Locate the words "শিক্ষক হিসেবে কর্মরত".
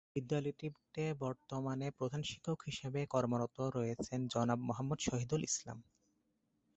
2.23-3.57